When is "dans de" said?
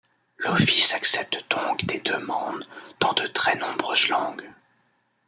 2.99-3.27